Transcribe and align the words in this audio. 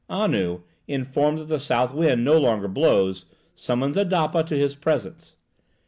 Anu, 0.09 0.61
informed 0.87 1.37
that 1.37 1.43
the 1.47 1.59
south 1.59 1.93
wind 1.93 2.25
no 2.25 2.35
longer 2.35 2.67
blows, 2.67 3.25
summons 3.53 3.95
Adapa 3.95 4.43
to 4.47 4.57
his 4.57 4.73
presence. 4.73 5.35